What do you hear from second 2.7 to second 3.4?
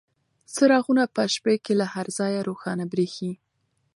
بریښي.